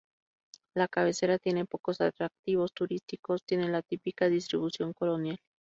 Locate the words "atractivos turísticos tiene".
2.01-3.69